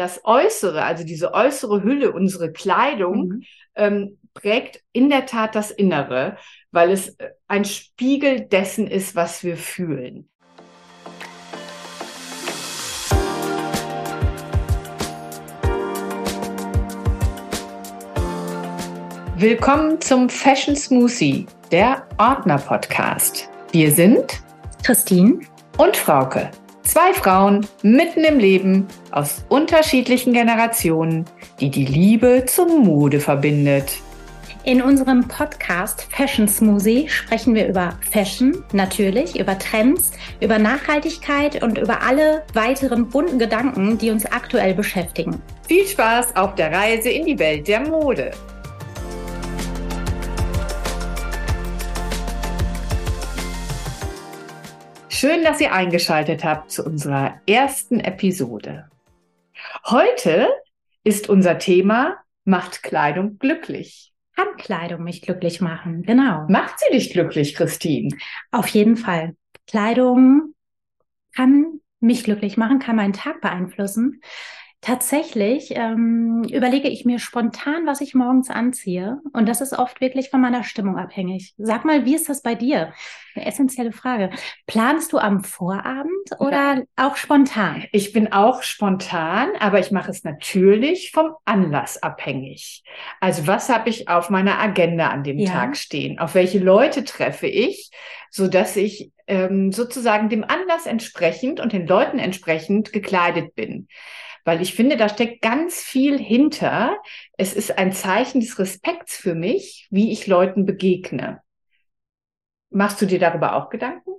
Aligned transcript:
das 0.00 0.24
Äußere, 0.24 0.82
also 0.82 1.04
diese 1.04 1.34
äußere 1.34 1.82
Hülle, 1.82 2.12
unsere 2.12 2.50
Kleidung, 2.50 3.28
mhm. 3.28 3.44
ähm, 3.74 4.18
prägt 4.32 4.82
in 4.92 5.10
der 5.10 5.26
Tat 5.26 5.54
das 5.54 5.70
Innere, 5.70 6.38
weil 6.72 6.90
es 6.90 7.10
äh, 7.18 7.28
ein 7.48 7.66
Spiegel 7.66 8.40
dessen 8.40 8.86
ist, 8.86 9.14
was 9.14 9.44
wir 9.44 9.58
fühlen. 9.58 10.26
Willkommen 19.36 20.00
zum 20.00 20.30
Fashion 20.30 20.76
Smoothie, 20.76 21.46
der 21.70 22.06
Ordner 22.16 22.58
Podcast. 22.58 23.50
Wir 23.72 23.90
sind 23.90 24.40
Christine 24.82 25.40
und 25.76 25.94
Frauke. 25.94 26.50
Zwei 26.82 27.12
Frauen 27.14 27.66
mitten 27.82 28.24
im 28.24 28.38
Leben 28.38 28.86
aus 29.10 29.44
unterschiedlichen 29.48 30.32
Generationen, 30.32 31.24
die 31.60 31.70
die 31.70 31.84
Liebe 31.84 32.44
zur 32.46 32.66
Mode 32.66 33.20
verbindet. 33.20 33.92
In 34.64 34.82
unserem 34.82 35.26
Podcast 35.26 36.06
Fashion 36.10 36.46
Smoothie 36.46 37.08
sprechen 37.08 37.54
wir 37.54 37.66
über 37.66 37.96
Fashion, 38.10 38.62
natürlich, 38.72 39.38
über 39.40 39.58
Trends, 39.58 40.12
über 40.40 40.58
Nachhaltigkeit 40.58 41.62
und 41.62 41.78
über 41.78 42.02
alle 42.02 42.42
weiteren 42.52 43.08
bunten 43.08 43.38
Gedanken, 43.38 43.96
die 43.96 44.10
uns 44.10 44.26
aktuell 44.26 44.74
beschäftigen. 44.74 45.40
Viel 45.66 45.86
Spaß 45.86 46.36
auf 46.36 46.56
der 46.56 46.72
Reise 46.72 47.08
in 47.08 47.24
die 47.24 47.38
Welt 47.38 47.68
der 47.68 47.80
Mode. 47.80 48.32
Schön, 55.20 55.44
dass 55.44 55.60
ihr 55.60 55.74
eingeschaltet 55.74 56.44
habt 56.44 56.70
zu 56.70 56.82
unserer 56.82 57.42
ersten 57.46 58.00
Episode. 58.00 58.88
Heute 59.84 60.48
ist 61.04 61.28
unser 61.28 61.58
Thema 61.58 62.16
Macht 62.46 62.82
Kleidung 62.82 63.38
glücklich? 63.38 64.14
Kann 64.34 64.56
Kleidung 64.56 65.04
mich 65.04 65.20
glücklich 65.20 65.60
machen? 65.60 66.04
Genau. 66.04 66.46
Macht 66.48 66.78
sie 66.78 66.90
dich 66.96 67.12
glücklich, 67.12 67.54
Christine? 67.54 68.16
Auf 68.50 68.68
jeden 68.68 68.96
Fall. 68.96 69.36
Kleidung 69.66 70.54
kann 71.34 71.80
mich 72.00 72.24
glücklich 72.24 72.56
machen, 72.56 72.78
kann 72.78 72.96
meinen 72.96 73.12
Tag 73.12 73.42
beeinflussen. 73.42 74.22
Tatsächlich 74.82 75.72
ähm, 75.76 76.42
überlege 76.50 76.88
ich 76.88 77.04
mir 77.04 77.18
spontan, 77.18 77.84
was 77.84 78.00
ich 78.00 78.14
morgens 78.14 78.48
anziehe. 78.48 79.20
Und 79.34 79.46
das 79.46 79.60
ist 79.60 79.78
oft 79.78 80.00
wirklich 80.00 80.30
von 80.30 80.40
meiner 80.40 80.64
Stimmung 80.64 80.96
abhängig. 80.96 81.52
Sag 81.58 81.84
mal, 81.84 82.06
wie 82.06 82.14
ist 82.14 82.30
das 82.30 82.40
bei 82.40 82.54
dir? 82.54 82.94
Eine 83.34 83.44
essentielle 83.44 83.92
Frage. 83.92 84.30
Planst 84.66 85.12
du 85.12 85.18
am 85.18 85.44
Vorabend 85.44 86.30
oder 86.38 86.76
ja. 86.76 86.82
auch 86.96 87.16
spontan? 87.16 87.84
Ich 87.92 88.14
bin 88.14 88.32
auch 88.32 88.62
spontan, 88.62 89.50
aber 89.58 89.80
ich 89.80 89.90
mache 89.90 90.10
es 90.10 90.24
natürlich 90.24 91.12
vom 91.12 91.34
Anlass 91.44 92.02
abhängig. 92.02 92.82
Also 93.20 93.46
was 93.46 93.68
habe 93.68 93.90
ich 93.90 94.08
auf 94.08 94.30
meiner 94.30 94.60
Agenda 94.60 95.08
an 95.08 95.24
dem 95.24 95.38
ja. 95.38 95.52
Tag 95.52 95.76
stehen? 95.76 96.18
Auf 96.18 96.34
welche 96.34 96.58
Leute 96.58 97.04
treffe 97.04 97.48
ich, 97.48 97.90
so 98.30 98.48
dass 98.48 98.76
ich 98.76 99.12
ähm, 99.26 99.72
sozusagen 99.72 100.30
dem 100.30 100.42
Anlass 100.42 100.86
entsprechend 100.86 101.60
und 101.60 101.74
den 101.74 101.86
Leuten 101.86 102.18
entsprechend 102.18 102.94
gekleidet 102.94 103.54
bin 103.54 103.86
weil 104.44 104.62
ich 104.62 104.74
finde, 104.74 104.96
da 104.96 105.08
steckt 105.08 105.42
ganz 105.42 105.80
viel 105.80 106.18
hinter. 106.18 106.98
Es 107.36 107.54
ist 107.54 107.78
ein 107.78 107.92
Zeichen 107.92 108.40
des 108.40 108.58
Respekts 108.58 109.16
für 109.16 109.34
mich, 109.34 109.88
wie 109.90 110.12
ich 110.12 110.26
Leuten 110.26 110.66
begegne. 110.66 111.42
Machst 112.70 113.00
du 113.02 113.06
dir 113.06 113.18
darüber 113.18 113.56
auch 113.56 113.68
Gedanken? 113.68 114.10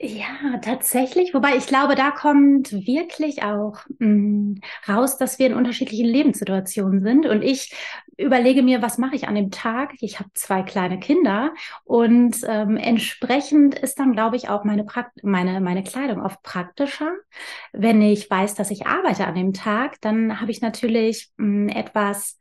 Ja, 0.00 0.58
tatsächlich. 0.62 1.34
Wobei 1.34 1.56
ich 1.56 1.66
glaube, 1.66 1.96
da 1.96 2.12
kommt 2.12 2.70
wirklich 2.86 3.42
auch 3.42 3.78
mh, 3.98 4.06
mm, 4.08 4.60
raus, 4.88 5.18
dass 5.18 5.40
wir 5.40 5.46
in 5.48 5.54
unterschiedlichen 5.54 6.06
Lebenssituationen 6.06 7.02
sind. 7.02 7.26
Und 7.26 7.42
ich 7.42 7.74
überlege 8.16 8.62
mir, 8.62 8.80
was 8.80 8.98
mache 8.98 9.16
ich 9.16 9.26
an 9.26 9.34
dem 9.34 9.50
Tag? 9.50 9.94
Ich 10.00 10.20
habe 10.20 10.30
zwei 10.34 10.62
kleine 10.62 11.00
Kinder 11.00 11.52
und 11.84 12.36
ähm, 12.46 12.76
entsprechend 12.76 13.74
ist 13.76 13.98
dann, 13.98 14.12
glaube 14.12 14.36
ich, 14.36 14.48
auch 14.48 14.62
meine, 14.62 14.84
Prakt 14.84 15.24
meine, 15.24 15.60
meine 15.60 15.82
Kleidung 15.82 16.22
oft 16.22 16.44
praktischer. 16.44 17.10
Wenn 17.72 18.00
ich 18.00 18.30
weiß, 18.30 18.54
dass 18.54 18.70
ich 18.70 18.86
arbeite 18.86 19.26
an 19.26 19.34
dem 19.34 19.52
Tag, 19.52 20.00
dann 20.00 20.40
habe 20.40 20.52
ich 20.52 20.60
natürlich 20.60 21.32
mh, 21.38 21.46
mm, 21.46 21.68
etwas 21.70 22.38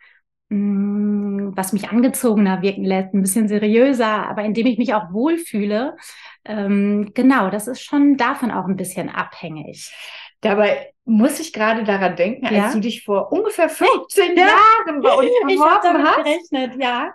was 0.49 1.73
mich 1.73 1.89
angezogener 1.89 2.61
wirken 2.61 2.85
lässt, 2.85 3.13
ein 3.13 3.21
bisschen 3.21 3.47
seriöser, 3.47 4.29
aber 4.29 4.43
indem 4.43 4.67
ich 4.67 4.77
mich 4.77 4.93
auch 4.93 5.11
wohlfühle. 5.11 5.97
Ähm, 6.45 7.11
genau, 7.13 7.49
das 7.49 7.67
ist 7.67 7.81
schon 7.81 8.15
davon 8.15 8.51
auch 8.51 8.65
ein 8.65 8.77
bisschen 8.77 9.09
abhängig. 9.09 9.93
Dabei 10.41 10.93
muss 11.03 11.39
ich 11.39 11.51
gerade 11.51 11.83
daran 11.83 12.15
denken, 12.15 12.45
als 12.45 12.55
ja? 12.55 12.73
du 12.73 12.79
dich 12.79 13.03
vor 13.03 13.31
ungefähr 13.31 13.69
15 13.69 14.37
ja. 14.37 14.45
Jahren 14.45 15.01
bei 15.01 15.13
uns 15.13 15.29
beworben 15.41 16.03
hast. 16.03 16.17
Gerechnet, 16.17 16.81
ja. 16.81 17.11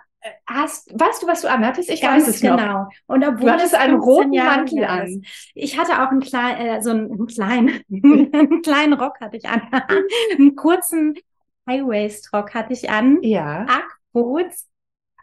Hast, 0.47 0.89
weißt 0.97 1.23
du, 1.23 1.27
was 1.27 1.41
du 1.41 1.49
anhattest? 1.49 1.89
Ich 1.89 2.01
Ganz 2.01 2.27
weiß 2.27 2.35
es 2.35 2.41
genau. 2.41 2.55
noch. 2.55 2.89
Und 3.07 3.25
obwohl 3.25 3.47
du 3.47 3.51
hattest 3.51 3.75
einen 3.75 3.99
roten 3.99 4.29
Mantel 4.29 4.85
an. 4.85 5.21
Ich 5.53 5.77
hatte 5.77 6.01
auch 6.01 6.11
einen 6.11 6.21
kleinen, 6.21 6.65
äh, 6.65 6.81
so 6.81 6.91
einen, 6.91 7.11
einen 7.11 7.27
kleinen, 7.27 7.81
einen 7.89 8.61
kleinen 8.61 8.93
Rock 8.93 9.19
hatte 9.19 9.35
ich 9.35 9.49
an, 9.49 9.63
einen 10.37 10.55
kurzen 10.55 11.15
High-Waist-Rock 11.67 12.53
hatte 12.53 12.73
ich 12.73 12.89
an. 12.89 13.19
Ja. 13.21 13.65
Ackboots. 13.67 14.67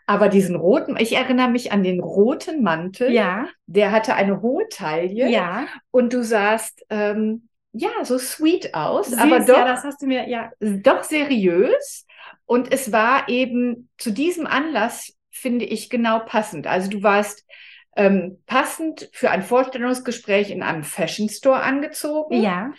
Aber 0.06 0.28
diesen 0.28 0.56
roten, 0.56 0.96
ich 0.98 1.14
erinnere 1.14 1.48
mich 1.48 1.70
an 1.70 1.84
den 1.84 2.00
roten 2.00 2.62
Mantel. 2.62 3.12
Ja. 3.12 3.46
Der 3.66 3.92
hatte 3.92 4.14
eine 4.14 4.42
hohe 4.42 4.68
Taille. 4.68 5.28
Ja. 5.28 5.66
Und 5.92 6.12
du 6.12 6.24
sahst, 6.24 6.84
ähm, 6.90 7.48
ja, 7.72 7.90
so 8.02 8.18
sweet 8.18 8.74
aus, 8.74 9.10
Süß, 9.10 9.18
aber 9.18 9.38
doch, 9.40 9.58
ja, 9.58 9.64
das 9.64 9.84
hast 9.84 10.02
du 10.02 10.06
mir, 10.06 10.28
ja. 10.28 10.50
doch 10.58 11.04
seriös. 11.04 12.06
Und 12.44 12.72
es 12.72 12.90
war 12.90 13.28
eben 13.28 13.88
zu 13.98 14.10
diesem 14.10 14.48
Anlass, 14.48 15.14
finde 15.30 15.64
ich, 15.64 15.88
genau 15.90 16.18
passend. 16.18 16.66
Also 16.66 16.90
du 16.90 17.04
warst 17.04 17.46
ähm, 17.94 18.38
passend 18.46 19.08
für 19.12 19.30
ein 19.30 19.42
Vorstellungsgespräch 19.42 20.50
in 20.50 20.64
einem 20.64 20.82
Fashion 20.82 21.28
Store 21.28 21.60
angezogen. 21.60 22.42
Ja 22.42 22.72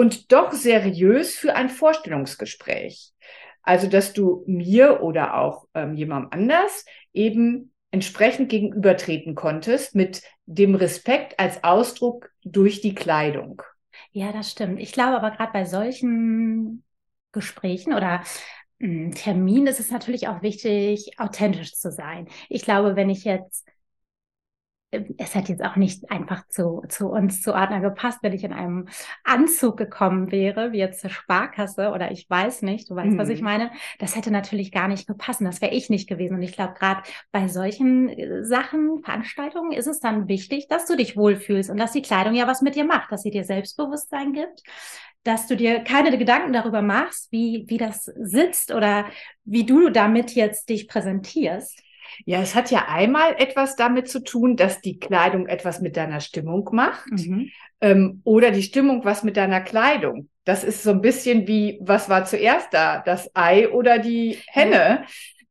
und 0.00 0.32
doch 0.32 0.52
seriös 0.52 1.36
für 1.36 1.54
ein 1.54 1.68
Vorstellungsgespräch. 1.68 3.12
Also, 3.62 3.86
dass 3.86 4.14
du 4.14 4.44
mir 4.46 5.02
oder 5.02 5.36
auch 5.38 5.66
ähm, 5.74 5.94
jemandem 5.94 6.32
anders 6.32 6.86
eben 7.12 7.74
entsprechend 7.90 8.48
gegenübertreten 8.48 9.34
konntest 9.34 9.94
mit 9.94 10.22
dem 10.46 10.74
Respekt 10.74 11.38
als 11.38 11.62
Ausdruck 11.64 12.30
durch 12.42 12.80
die 12.80 12.94
Kleidung. 12.94 13.60
Ja, 14.12 14.32
das 14.32 14.52
stimmt. 14.52 14.80
Ich 14.80 14.92
glaube 14.92 15.18
aber 15.18 15.32
gerade 15.32 15.52
bei 15.52 15.66
solchen 15.66 16.82
Gesprächen 17.32 17.92
oder 17.92 18.22
hm, 18.78 19.14
Terminen 19.14 19.66
ist 19.66 19.80
es 19.80 19.90
natürlich 19.90 20.28
auch 20.28 20.40
wichtig, 20.40 21.18
authentisch 21.18 21.74
zu 21.74 21.92
sein. 21.92 22.26
Ich 22.48 22.62
glaube, 22.62 22.96
wenn 22.96 23.10
ich 23.10 23.24
jetzt 23.24 23.68
es 24.90 25.34
hat 25.36 25.48
jetzt 25.48 25.62
auch 25.62 25.76
nicht 25.76 26.10
einfach 26.10 26.46
zu, 26.48 26.82
zu 26.88 27.08
uns 27.10 27.42
zu 27.42 27.54
Ordner 27.54 27.80
gepasst, 27.80 28.18
wenn 28.22 28.32
ich 28.32 28.42
in 28.42 28.52
einem 28.52 28.88
Anzug 29.22 29.76
gekommen 29.76 30.32
wäre, 30.32 30.72
wie 30.72 30.78
jetzt 30.78 31.00
zur 31.00 31.10
Sparkasse 31.10 31.92
oder 31.92 32.10
ich 32.10 32.28
weiß 32.28 32.62
nicht, 32.62 32.90
du 32.90 32.96
weißt, 32.96 33.12
mhm. 33.12 33.18
was 33.18 33.28
ich 33.28 33.40
mhm. 33.40 33.44
meine. 33.44 33.70
Das 34.00 34.16
hätte 34.16 34.32
natürlich 34.32 34.72
gar 34.72 34.88
nicht 34.88 35.06
gepasst. 35.06 35.40
Das 35.42 35.60
wäre 35.60 35.72
ich 35.72 35.90
nicht 35.90 36.08
gewesen. 36.08 36.34
Und 36.34 36.42
ich 36.42 36.52
glaube, 36.52 36.74
gerade 36.74 37.02
bei 37.30 37.46
solchen 37.46 38.08
äh, 38.08 38.44
Sachen, 38.44 39.02
Veranstaltungen, 39.04 39.72
ist 39.72 39.86
es 39.86 40.00
dann 40.00 40.26
wichtig, 40.28 40.66
dass 40.68 40.86
du 40.86 40.96
dich 40.96 41.16
wohlfühlst 41.16 41.70
und 41.70 41.76
dass 41.76 41.92
die 41.92 42.02
Kleidung 42.02 42.34
ja 42.34 42.48
was 42.48 42.60
mit 42.60 42.74
dir 42.74 42.84
macht, 42.84 43.12
dass 43.12 43.22
sie 43.22 43.30
dir 43.30 43.44
Selbstbewusstsein 43.44 44.32
gibt, 44.32 44.62
dass 45.22 45.46
du 45.46 45.56
dir 45.56 45.80
keine 45.80 46.16
Gedanken 46.18 46.52
darüber 46.52 46.82
machst, 46.82 47.30
wie, 47.30 47.64
wie 47.68 47.78
das 47.78 48.06
sitzt 48.16 48.72
oder 48.72 49.06
wie 49.44 49.64
du 49.64 49.90
damit 49.90 50.34
jetzt 50.34 50.68
dich 50.68 50.88
präsentierst. 50.88 51.80
Ja, 52.24 52.40
es 52.40 52.54
hat 52.54 52.70
ja 52.70 52.86
einmal 52.88 53.34
etwas 53.38 53.76
damit 53.76 54.08
zu 54.08 54.22
tun, 54.22 54.56
dass 54.56 54.80
die 54.80 54.98
Kleidung 54.98 55.46
etwas 55.46 55.80
mit 55.80 55.96
deiner 55.96 56.20
Stimmung 56.20 56.68
macht 56.72 57.10
mhm. 57.10 57.50
ähm, 57.80 58.20
oder 58.24 58.50
die 58.50 58.62
Stimmung 58.62 59.04
was 59.04 59.22
mit 59.22 59.36
deiner 59.36 59.60
Kleidung. 59.60 60.28
Das 60.44 60.64
ist 60.64 60.82
so 60.82 60.90
ein 60.90 61.00
bisschen 61.00 61.46
wie, 61.46 61.78
was 61.82 62.08
war 62.08 62.24
zuerst 62.24 62.72
da, 62.72 63.00
das 63.00 63.30
Ei 63.34 63.68
oder 63.68 63.98
die 63.98 64.38
Henne? 64.48 65.04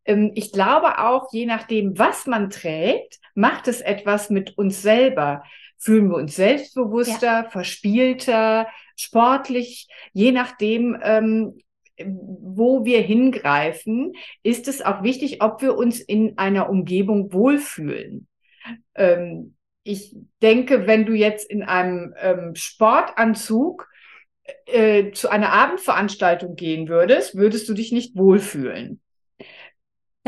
Ähm, 0.06 0.32
ich 0.36 0.52
glaube 0.52 1.00
auch, 1.00 1.32
je 1.32 1.46
nachdem, 1.46 1.98
was 1.98 2.26
man 2.26 2.50
trägt, 2.50 3.20
macht 3.36 3.68
es 3.68 3.82
etwas 3.82 4.30
mit 4.30 4.58
uns 4.58 4.82
selber. 4.82 5.44
Fühlen 5.78 6.10
wir 6.10 6.18
uns 6.18 6.36
selbstbewusster, 6.36 7.44
ja. 7.44 7.50
verspielter, 7.50 8.68
sportlich, 8.98 9.88
je 10.12 10.32
nachdem, 10.32 10.98
ähm, 11.02 11.60
wo 12.06 12.86
wir 12.86 13.01
hingreifen, 13.01 14.13
ist 14.44 14.68
es 14.68 14.81
auch 14.81 15.04
wichtig, 15.04 15.42
ob 15.42 15.62
wir 15.62 15.78
uns 15.78 16.00
in 16.00 16.38
einer 16.38 16.69
Umgebung 16.69 17.34
wohlfühlen. 17.34 18.28
Ähm, 18.96 19.56
ich 19.84 20.16
denke, 20.42 20.88
wenn 20.88 21.06
du 21.06 21.13
jetzt 21.13 21.50
in 21.50 21.63
einem 21.63 22.13
ähm, 22.19 22.56
Sportanzug 22.56 23.88
äh, 24.66 25.12
zu 25.12 25.30
einer 25.30 25.51
Abendveranstaltung 25.51 26.56
gehen 26.56 26.88
würdest, 26.88 27.36
würdest 27.36 27.68
du 27.69 27.74
dich 27.74 27.92
nicht 27.92 28.16
wohlfühlen. 28.16 29.02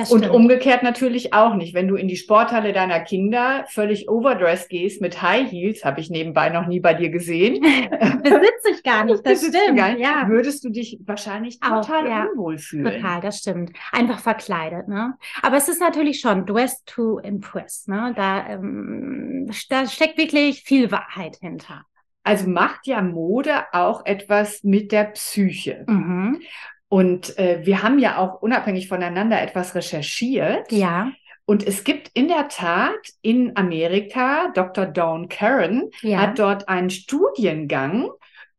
Und 0.09 0.29
umgekehrt 0.29 0.83
natürlich 0.83 1.33
auch 1.33 1.55
nicht. 1.55 1.73
Wenn 1.73 1.87
du 1.87 1.95
in 1.95 2.07
die 2.07 2.15
Sporthalle 2.15 2.73
deiner 2.73 2.99
Kinder 2.99 3.65
völlig 3.67 4.09
overdressed 4.09 4.69
gehst 4.69 5.01
mit 5.01 5.21
High 5.21 5.51
Heels, 5.51 5.83
habe 5.85 5.99
ich 5.99 6.09
nebenbei 6.09 6.49
noch 6.49 6.67
nie 6.67 6.79
bei 6.79 6.93
dir 6.93 7.09
gesehen. 7.09 7.61
Besitze 8.23 8.71
ich 8.73 8.83
gar 8.83 9.05
nicht, 9.05 9.25
das 9.25 9.39
stimmt. 9.39 9.73
Nicht, 9.73 9.99
ja. 9.99 10.27
Würdest 10.27 10.63
du 10.63 10.69
dich 10.69 10.99
wahrscheinlich 11.05 11.59
total 11.59 12.05
auch, 12.05 12.09
ja. 12.09 12.27
unwohl 12.31 12.57
fühlen. 12.57 13.01
Total, 13.01 13.21
das 13.21 13.39
stimmt. 13.39 13.71
Einfach 13.91 14.19
verkleidet. 14.19 14.87
Ne? 14.87 15.15
Aber 15.41 15.57
es 15.57 15.67
ist 15.67 15.81
natürlich 15.81 16.19
schon 16.19 16.45
dress 16.45 16.83
to 16.85 17.19
impress. 17.19 17.87
Ne? 17.87 18.13
Da, 18.15 18.47
ähm, 18.47 19.49
da 19.69 19.87
steckt 19.87 20.17
wirklich 20.17 20.63
viel 20.63 20.91
Wahrheit 20.91 21.37
hinter. 21.41 21.83
Also 22.23 22.49
macht 22.49 22.85
ja 22.85 23.01
Mode 23.01 23.65
auch 23.71 24.05
etwas 24.05 24.63
mit 24.63 24.91
der 24.91 25.05
Psyche. 25.05 25.85
Mhm. 25.87 26.41
Und 26.91 27.37
äh, 27.39 27.61
wir 27.63 27.83
haben 27.83 27.99
ja 27.99 28.17
auch 28.17 28.41
unabhängig 28.41 28.89
voneinander 28.89 29.41
etwas 29.41 29.75
recherchiert. 29.75 30.69
Ja. 30.73 31.13
Und 31.45 31.65
es 31.65 31.85
gibt 31.85 32.11
in 32.13 32.27
der 32.27 32.49
Tat 32.49 32.99
in 33.21 33.55
Amerika, 33.55 34.51
Dr. 34.53 34.87
Dawn 34.87 35.29
Karen 35.29 35.89
ja. 36.01 36.17
hat 36.17 36.37
dort 36.37 36.67
einen 36.67 36.89
Studiengang 36.89 38.09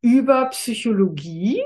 über 0.01 0.47
Psychologie 0.47 1.61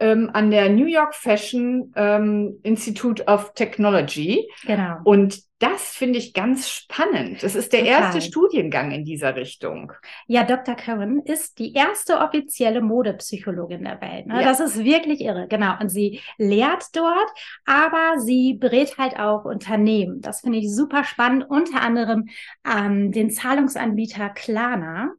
ähm, 0.00 0.30
an 0.32 0.50
der 0.50 0.68
New 0.68 0.86
York 0.86 1.14
Fashion 1.14 1.92
ähm, 1.94 2.58
Institute 2.64 3.24
of 3.26 3.52
Technology. 3.54 4.50
Genau. 4.66 4.96
Und 5.04 5.38
das 5.60 5.94
finde 5.94 6.18
ich 6.18 6.32
ganz 6.32 6.70
spannend. 6.70 7.42
Das 7.42 7.54
ist 7.54 7.74
der 7.74 7.80
Total. 7.80 8.02
erste 8.02 8.22
Studiengang 8.22 8.92
in 8.92 9.04
dieser 9.04 9.36
Richtung. 9.36 9.92
Ja, 10.26 10.42
Dr. 10.42 10.74
Karen 10.74 11.20
ist 11.20 11.58
die 11.58 11.74
erste 11.74 12.18
offizielle 12.18 12.80
Modepsychologin 12.80 13.84
der 13.84 14.00
Welt. 14.00 14.26
Ne? 14.26 14.40
Ja. 14.40 14.42
Das 14.42 14.58
ist 14.58 14.82
wirklich 14.82 15.20
irre, 15.20 15.48
genau. 15.48 15.74
Und 15.78 15.90
sie 15.90 16.20
lehrt 16.38 16.84
dort, 16.94 17.28
aber 17.66 18.18
sie 18.20 18.54
berät 18.54 18.96
halt 18.96 19.18
auch 19.18 19.44
Unternehmen. 19.44 20.22
Das 20.22 20.40
finde 20.40 20.58
ich 20.58 20.74
super 20.74 21.04
spannend. 21.04 21.44
Unter 21.48 21.82
anderem 21.82 22.30
ähm, 22.66 23.12
den 23.12 23.30
Zahlungsanbieter 23.30 24.30
Klarna. 24.30 25.12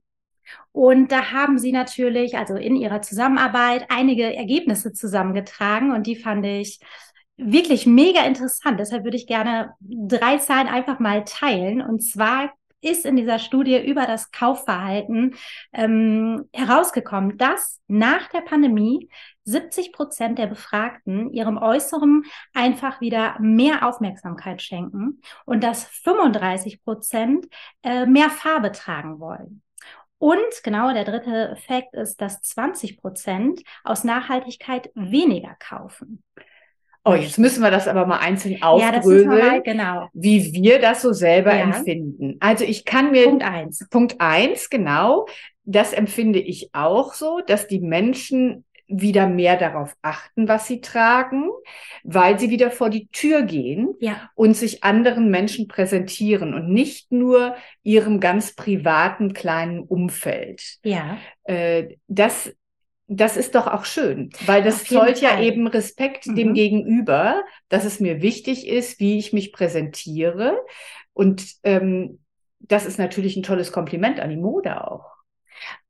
Und 0.71 1.11
da 1.11 1.31
haben 1.31 1.59
sie 1.59 1.71
natürlich, 1.71 2.35
also 2.35 2.55
in 2.55 2.75
ihrer 2.75 3.03
Zusammenarbeit, 3.03 3.85
einige 3.89 4.35
Ergebnisse 4.35 4.91
zusammengetragen 4.91 5.91
und 5.91 6.07
die 6.07 6.15
fand 6.15 6.45
ich 6.45 6.79
wirklich 7.41 7.85
mega 7.85 8.23
interessant. 8.23 8.79
Deshalb 8.79 9.03
würde 9.03 9.17
ich 9.17 9.27
gerne 9.27 9.73
drei 9.81 10.37
Zahlen 10.37 10.67
einfach 10.67 10.99
mal 10.99 11.23
teilen. 11.25 11.81
Und 11.81 12.01
zwar 12.01 12.51
ist 12.81 13.05
in 13.05 13.15
dieser 13.15 13.39
Studie 13.39 13.77
über 13.77 14.05
das 14.05 14.31
Kaufverhalten 14.31 15.35
ähm, 15.71 16.49
herausgekommen, 16.51 17.37
dass 17.37 17.79
nach 17.87 18.27
der 18.29 18.41
Pandemie 18.41 19.09
70 19.43 19.93
Prozent 19.93 20.39
der 20.39 20.47
Befragten 20.47 21.31
ihrem 21.31 21.57
Äußeren 21.57 22.23
einfach 22.53 23.01
wieder 23.01 23.37
mehr 23.39 23.87
Aufmerksamkeit 23.87 24.61
schenken 24.61 25.21
und 25.45 25.63
dass 25.63 25.85
35 25.85 26.83
Prozent 26.83 27.47
äh, 27.83 28.05
mehr 28.05 28.29
Farbe 28.29 28.71
tragen 28.71 29.19
wollen. 29.19 29.61
Und 30.17 30.63
genau 30.63 30.93
der 30.93 31.03
dritte 31.03 31.55
Fakt 31.65 31.95
ist, 31.95 32.21
dass 32.21 32.41
20 32.41 32.97
Prozent 32.97 33.61
aus 33.83 34.03
Nachhaltigkeit 34.03 34.91
weniger 34.93 35.55
kaufen. 35.55 36.23
Oh, 37.03 37.15
jetzt 37.15 37.39
müssen 37.39 37.63
wir 37.63 37.71
das 37.71 37.87
aber 37.87 38.05
mal 38.05 38.19
einzeln 38.19 38.61
aufdröseln, 38.61 39.31
ja, 39.31 39.59
genau. 39.59 40.09
wie 40.13 40.53
wir 40.53 40.79
das 40.79 41.01
so 41.01 41.13
selber 41.13 41.55
ja. 41.55 41.63
empfinden. 41.63 42.37
Also 42.39 42.63
ich 42.63 42.85
kann 42.85 43.11
mir 43.11 43.25
Punkt 43.25 43.43
eins. 43.43 43.87
Punkt 43.89 44.15
eins, 44.19 44.69
genau. 44.69 45.25
Das 45.63 45.93
empfinde 45.93 46.39
ich 46.39 46.69
auch 46.73 47.13
so, 47.13 47.41
dass 47.45 47.67
die 47.67 47.79
Menschen 47.79 48.65
wieder 48.91 49.27
mehr 49.27 49.57
darauf 49.57 49.95
achten, 50.01 50.47
was 50.47 50.67
sie 50.67 50.81
tragen, 50.81 51.49
weil 52.03 52.37
sie 52.37 52.49
wieder 52.49 52.69
vor 52.71 52.89
die 52.89 53.07
Tür 53.07 53.43
gehen 53.43 53.95
ja. 53.99 54.29
und 54.35 54.55
sich 54.55 54.83
anderen 54.83 55.31
Menschen 55.31 55.67
präsentieren 55.67 56.53
und 56.53 56.69
nicht 56.71 57.11
nur 57.11 57.55
ihrem 57.83 58.19
ganz 58.19 58.53
privaten 58.53 59.33
kleinen 59.33 59.79
Umfeld. 59.79 60.61
Ja. 60.83 61.17
Äh, 61.45 61.95
das 62.07 62.53
das 63.13 63.35
ist 63.35 63.55
doch 63.55 63.67
auch 63.67 63.83
schön, 63.83 64.29
weil 64.45 64.63
das 64.63 64.85
zollt 64.85 65.19
ja 65.19 65.39
eben 65.41 65.67
Respekt 65.67 66.27
mhm. 66.27 66.35
dem 66.35 66.53
Gegenüber, 66.53 67.43
dass 67.67 67.83
es 67.83 67.99
mir 67.99 68.21
wichtig 68.21 68.67
ist, 68.67 68.99
wie 69.01 69.17
ich 69.17 69.33
mich 69.33 69.51
präsentiere. 69.51 70.57
Und 71.13 71.55
ähm, 71.63 72.23
das 72.59 72.85
ist 72.85 72.99
natürlich 72.99 73.35
ein 73.35 73.43
tolles 73.43 73.73
Kompliment 73.73 74.21
an 74.21 74.29
die 74.29 74.37
Mode 74.37 74.87
auch. 74.89 75.11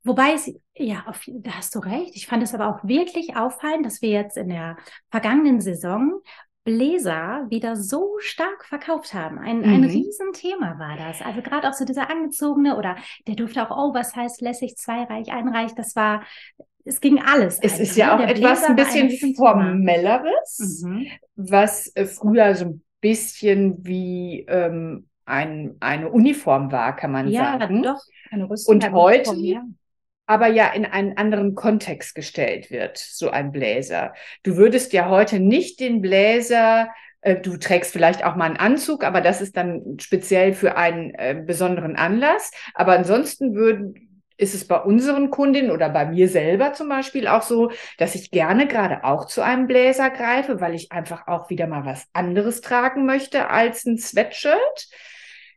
Wobei 0.04 0.34
es, 0.34 0.52
ja, 0.76 1.04
auf, 1.06 1.22
da 1.28 1.52
hast 1.52 1.76
du 1.76 1.80
recht. 1.80 2.16
Ich 2.16 2.26
fand 2.26 2.42
es 2.42 2.56
aber 2.56 2.68
auch 2.70 2.84
wirklich 2.84 3.36
auffallend, 3.36 3.86
dass 3.86 4.02
wir 4.02 4.10
jetzt 4.10 4.36
in 4.36 4.50
der 4.50 4.78
vergangenen 5.12 5.62
Saison 5.62 6.22
Bläser 6.64 7.48
wieder 7.50 7.76
so 7.76 8.18
stark 8.20 8.66
verkauft 8.66 9.14
haben. 9.14 9.40
Ein, 9.40 9.60
mhm. 9.60 9.74
ein 9.74 9.84
Riesenthema 9.84 10.78
war 10.78 10.96
das. 10.96 11.22
Also 11.22 11.42
gerade 11.42 11.68
auch 11.68 11.74
so 11.74 11.86
dieser 11.86 12.10
angezogene 12.10 12.78
oder 12.78 12.98
der 13.28 13.36
durfte 13.36 13.68
auch 13.68 13.76
Oversize, 13.76 14.44
lässig, 14.44 14.76
zweireich, 14.78 15.32
einreich. 15.32 15.74
Das 15.74 15.96
war, 15.96 16.24
es 16.86 17.02
ging 17.02 17.22
alles. 17.22 17.60
Es 17.62 17.80
ist 17.80 17.96
ja 17.96 18.08
ne? 18.08 18.24
auch 18.24 18.28
etwas 18.28 18.64
ein 18.64 18.76
bisschen 18.76 19.36
formelleres, 19.36 20.84
mhm. 20.84 21.08
was 21.36 21.96
äh, 21.96 22.06
früher 22.06 22.56
so 22.56 22.66
ein 22.66 22.84
bisschen 23.02 23.86
wie 23.86 24.46
ähm, 24.48 25.08
ein, 25.26 25.76
eine 25.80 26.10
Uniform 26.10 26.72
war, 26.72 26.96
kann 26.96 27.12
man 27.12 27.28
ja, 27.28 27.58
sagen. 27.60 27.84
Ja, 27.84 27.94
doch. 27.94 28.02
Eine 28.32 28.50
Rüstung, 28.50 28.76
Und 28.76 28.92
heute 28.92 29.36
ja. 29.36 29.64
aber 30.26 30.48
ja 30.48 30.68
in 30.74 30.86
einen 30.86 31.18
anderen 31.18 31.56
Kontext 31.56 32.16
gestellt 32.16 32.72
wird, 32.72 32.98
so 32.98 33.30
ein 33.30 33.52
Bläser. 33.52 34.14
Du 34.44 34.58
würdest 34.58 34.94
ja 34.94 35.10
heute 35.10 35.40
nicht 35.40 35.80
den 35.80 36.02
Bläser 36.02 36.90
äh, 37.22 37.40
Du 37.40 37.58
trägst 37.58 37.92
vielleicht 37.92 38.24
auch 38.24 38.36
mal 38.36 38.46
einen 38.46 38.58
Anzug, 38.58 39.04
aber 39.04 39.22
das 39.22 39.42
ist 39.42 39.56
dann 39.56 39.98
speziell 40.00 40.54
für 40.54 40.76
einen 40.76 41.14
äh, 41.16 41.42
besonderen 41.46 41.96
Anlass. 41.96 42.52
Aber 42.74 42.94
ansonsten 42.94 43.56
würden, 43.56 44.11
ist 44.42 44.56
es 44.56 44.66
bei 44.66 44.78
unseren 44.78 45.30
Kundinnen 45.30 45.72
oder 45.72 45.90
bei 45.90 46.06
mir 46.06 46.28
selber 46.28 46.74
zum 46.74 46.90
Beispiel 46.90 47.28
auch 47.28 47.44
so, 47.44 47.72
dass 47.98 48.16
ich 48.16 48.32
gerne 48.32 48.68
gerade 48.68 49.04
auch 49.04 49.26
zu 49.26 49.42
einem 49.42 49.68
Bläser 49.68 50.10
greife, 50.10 50.60
weil 50.60 50.74
ich 50.74 50.92
einfach 50.92 51.28
auch 51.28 51.50
wieder 51.50 51.68
mal 51.68 51.86
was 51.86 52.08
anderes 52.14 52.62
tragen 52.62 53.06
möchte 53.06 53.50
als 53.50 53.86
ein 53.86 53.98
Sweatshirt. 53.98 54.90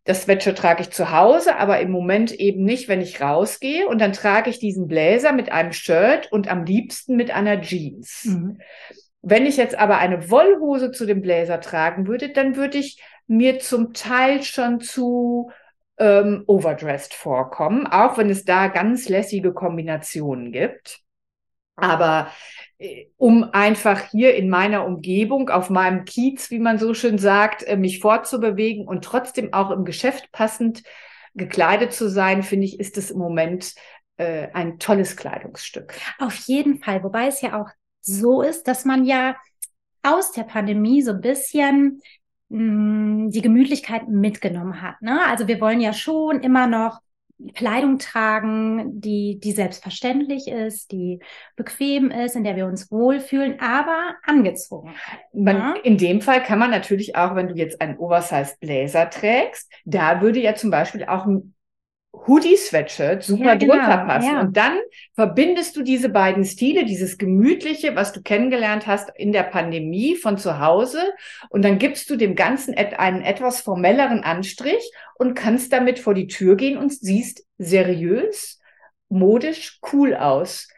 Das 0.05 0.25
Sweatshirt 0.25 0.59
trage 0.59 0.83
ich 0.83 0.91
zu 0.91 1.11
Hause, 1.11 1.57
aber 1.57 1.81
im 1.81 1.91
Moment 1.91 2.31
eben 2.33 2.63
nicht, 2.63 2.89
wenn 2.89 3.01
ich 3.01 3.23
rausgehe. 3.23 3.89
Und 3.89 4.03
dann 4.03 4.13
trage 4.13 4.51
ich 4.51 4.59
diesen 4.59 4.87
Bläser 4.87 5.33
mit 5.33 5.51
einem 5.51 5.73
Shirt 5.73 6.31
und 6.31 6.49
am 6.49 6.65
liebsten 6.65 7.17
mit 7.17 7.31
einer 7.31 7.63
Jeans. 7.63 8.27
Mhm. 8.27 8.61
Wenn 9.23 9.47
ich 9.47 9.57
jetzt 9.57 9.79
aber 9.79 9.97
eine 9.97 10.31
Wollhose 10.31 10.93
zu 10.93 11.07
dem 11.07 11.23
Bläser 11.23 11.59
tragen 11.63 12.07
würde, 12.07 12.29
dann 12.29 12.57
würde 12.57 12.77
ich 12.77 13.01
mir 13.27 13.59
zum 13.61 13.95
Teil 13.95 14.43
schon 14.43 14.81
zu 14.81 15.51
ähm, 15.99 16.44
overdressed 16.46 17.14
vorkommen, 17.14 17.87
auch 17.87 18.19
wenn 18.19 18.31
es 18.31 18.44
da 18.44 18.69
ganz 18.69 19.08
lässige 19.08 19.52
Kombinationen 19.52 20.52
gibt. 20.52 21.00
Aber 21.76 22.29
äh, 22.79 23.06
um 23.17 23.50
einfach 23.52 24.11
hier 24.11 24.35
in 24.35 24.49
meiner 24.49 24.85
Umgebung, 24.87 25.50
auf 25.50 25.70
meinem 25.70 26.05
Kiez, 26.05 26.51
wie 26.51 26.58
man 26.58 26.79
so 26.79 26.94
schön 26.94 27.19
sagt, 27.19 27.63
äh, 27.65 27.77
mich 27.77 28.01
fortzubewegen 28.01 28.86
und 28.86 29.05
trotzdem 29.05 29.53
auch 29.53 29.70
im 29.70 29.84
Geschäft 29.84 30.31
passend 30.32 30.82
gekleidet 31.34 31.93
zu 31.93 32.08
sein, 32.08 32.43
finde 32.43 32.67
ich, 32.67 32.79
ist 32.79 32.96
es 32.96 33.10
im 33.10 33.19
Moment 33.19 33.74
äh, 34.17 34.48
ein 34.53 34.79
tolles 34.79 35.17
Kleidungsstück. 35.17 35.94
Auf 36.19 36.36
jeden 36.46 36.81
Fall, 36.81 37.03
wobei 37.03 37.27
es 37.27 37.41
ja 37.41 37.60
auch 37.60 37.69
so 38.01 38.43
ist, 38.43 38.69
dass 38.69 38.84
man 38.84 39.05
ja 39.05 39.36
aus 40.03 40.32
der 40.32 40.44
Pandemie 40.44 41.03
so 41.03 41.13
ein 41.13 41.20
bisschen 41.20 42.01
die 42.56 43.43
Gemütlichkeit 43.43 44.08
mitgenommen 44.08 44.81
hat. 44.81 45.03
Ne? 45.03 45.20
Also 45.29 45.49
wir 45.49 45.61
wollen 45.61 45.81
ja 45.81 45.93
schon 45.93 46.41
immer 46.41 46.67
noch 46.67 47.01
Kleidung 47.55 47.99
tragen, 47.99 49.01
die, 49.01 49.41
die 49.43 49.51
selbstverständlich 49.51 50.46
ist, 50.46 50.93
die 50.93 51.19
bequem 51.56 52.13
ist, 52.13 52.37
in 52.37 52.44
der 52.44 52.55
wir 52.55 52.67
uns 52.67 52.93
wohlfühlen, 52.93 53.58
aber 53.58 54.15
angezogen. 54.23 54.94
Man, 55.32 55.56
ja? 55.56 55.75
In 55.82 55.99
dem 55.99 56.20
Fall 56.20 56.43
kann 56.44 56.61
man 56.61 56.70
natürlich 56.70 57.17
auch, 57.17 57.34
wenn 57.34 57.49
du 57.49 57.55
jetzt 57.55 57.81
einen 57.81 57.99
Oversized 57.99 58.61
Blazer 58.61 59.11
trägst, 59.11 59.70
da 59.84 60.20
würde 60.20 60.41
ja 60.41 60.55
zum 60.55 60.70
Beispiel 60.70 61.05
auch 61.05 61.27
ein 61.27 61.55
Hoodie-Sweatshirt 62.27 63.23
super 63.23 63.44
ja, 63.44 63.55
genau, 63.55 63.75
drunter 63.75 63.99
passen. 63.99 64.35
Ja. 64.35 64.41
Und 64.41 64.56
dann 64.56 64.79
verbindest 65.15 65.77
du 65.77 65.83
diese 65.83 66.09
beiden 66.09 66.44
Stile, 66.44 66.85
dieses 66.85 67.19
Gemütliche, 67.19 67.97
was 67.97 68.13
du 68.13 68.23
kennengelernt 68.23 68.87
hast 68.87 69.11
in 69.17 69.33
der 69.33 69.43
Pandemie 69.43 70.17
von 70.17 70.39
zu 70.39 70.61
Hause. 70.61 71.03
Und 71.51 71.65
dann 71.65 71.79
gibst 71.79 72.09
du 72.11 72.17
dem 72.17 72.35
Ganzen 72.35 72.75
einen 72.75 73.23
etwas 73.23 73.61
formelleren 73.61 74.25
Anstrich 74.25 74.91
und 75.17 75.35
kannst 75.35 75.73
damit 75.73 75.99
vor 75.99 76.15
die 76.15 76.27
Tür 76.27 76.56
gehen 76.56 76.79
und 76.79 76.93
siehst 76.93 77.47
seriös, 77.59 78.61
modisch, 79.09 79.81
cool 79.93 80.15
aus. 80.15 80.69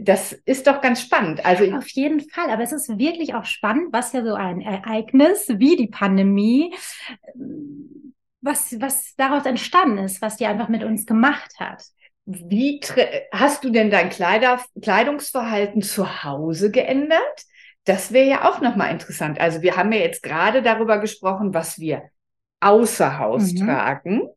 Das 0.00 0.32
ist 0.32 0.66
doch 0.66 0.80
ganz 0.80 1.00
spannend. 1.00 1.44
Also 1.44 1.64
auf 1.74 1.88
jeden 1.88 2.20
Fall, 2.20 2.48
aber 2.50 2.62
es 2.62 2.72
ist 2.72 2.96
wirklich 2.98 3.34
auch 3.34 3.44
spannend, 3.44 3.88
was 3.92 4.12
ja 4.12 4.24
so 4.24 4.34
ein 4.34 4.60
Ereignis 4.60 5.46
wie 5.48 5.76
die 5.76 5.88
Pandemie 5.88 6.72
was, 8.44 8.80
was 8.80 9.14
daraus 9.16 9.46
entstanden 9.46 9.98
ist, 9.98 10.22
was 10.22 10.36
die 10.36 10.46
einfach 10.46 10.68
mit 10.68 10.84
uns 10.84 11.06
gemacht 11.06 11.52
hat. 11.58 11.84
Wie 12.26 12.80
hast 13.32 13.64
du 13.64 13.70
denn 13.70 13.90
dein 13.90 14.08
Kleider, 14.08 14.60
Kleidungsverhalten 14.80 15.82
zu 15.82 16.24
Hause 16.24 16.70
geändert? 16.70 17.44
das 17.84 18.12
wäre 18.12 18.28
ja 18.28 18.50
auch 18.50 18.60
nochmal 18.60 18.90
interessant. 18.90 19.40
Also 19.40 19.62
wir 19.62 19.76
haben 19.76 19.92
ja 19.92 19.98
jetzt 19.98 20.22
gerade 20.22 20.62
darüber 20.62 20.98
gesprochen, 20.98 21.52
was 21.54 21.78
wir 21.78 22.02
außer 22.60 23.18
Haus 23.18 23.52
mhm. 23.52 23.66
tragen. 23.66 24.28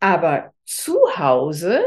Aber 0.00 0.52
zu 0.64 0.98
Hause 1.16 1.84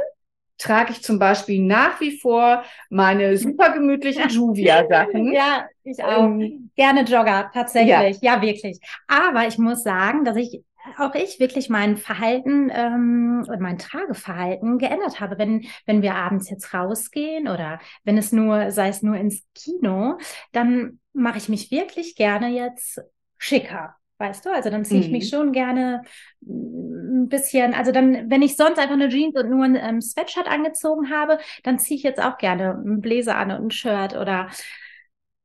trage 0.60 0.92
ich 0.92 1.02
zum 1.02 1.18
Beispiel 1.18 1.60
nach 1.60 2.00
wie 2.02 2.20
vor 2.20 2.64
meine 2.90 3.36
super 3.38 3.72
gemütlichen 3.72 4.30
Juvia-Sachen. 4.30 5.34
Ja, 5.34 5.66
ich 5.84 6.04
auch. 6.04 6.26
Ähm, 6.26 6.70
Gerne 6.76 7.02
Jogger, 7.02 7.50
tatsächlich. 7.52 8.22
Ja. 8.22 8.36
ja. 8.36 8.42
wirklich. 8.42 8.80
Aber 9.08 9.48
ich 9.48 9.58
muss 9.58 9.82
sagen, 9.82 10.24
dass 10.24 10.36
ich 10.36 10.62
auch 10.98 11.16
ich 11.16 11.40
wirklich 11.40 11.70
mein 11.70 11.98
Verhalten 11.98 12.72
ähm, 12.74 13.46
und 13.48 13.60
mein 13.60 13.78
Trageverhalten 13.78 14.78
geändert 14.78 15.20
habe. 15.20 15.38
Wenn, 15.38 15.66
wenn 15.86 16.02
wir 16.02 16.16
abends 16.16 16.50
jetzt 16.50 16.74
rausgehen 16.74 17.48
oder 17.48 17.80
wenn 18.04 18.18
es 18.18 18.32
nur, 18.32 18.72
sei 18.72 18.90
es 18.90 19.02
nur 19.02 19.16
ins 19.16 19.44
Kino, 19.54 20.18
dann 20.52 21.00
mache 21.14 21.38
ich 21.38 21.50
mich 21.50 21.72
wirklich 21.72 22.16
gerne 22.16 22.50
jetzt 22.50 23.02
schicker. 23.38 23.96
Weißt 24.22 24.46
du, 24.46 24.52
also 24.52 24.70
dann 24.70 24.86
ziehe 24.86 25.00
ich 25.00 25.08
mhm. 25.08 25.14
mich 25.14 25.30
schon 25.30 25.52
gerne 25.52 26.04
mm, 26.42 27.24
ein 27.24 27.28
bisschen, 27.28 27.74
also 27.74 27.92
dann, 27.92 28.30
wenn 28.30 28.44
ich 28.44 28.56
sonst 28.56 28.78
einfach 28.78 28.94
eine 28.94 29.10
Jeans 29.10 29.36
und 29.36 29.50
nur 29.50 29.66
ein 29.66 29.76
ähm, 29.76 30.00
Sweatshirt 30.00 30.48
angezogen 30.48 31.10
habe, 31.10 31.40
dann 31.64 31.80
ziehe 31.80 31.98
ich 31.98 32.04
jetzt 32.04 32.22
auch 32.22 32.38
gerne 32.38 32.76
einen 32.76 33.02
Bläser 33.02 33.36
an 33.36 33.50
und 33.50 33.66
ein 33.66 33.72
Shirt 33.72 34.16
oder 34.16 34.50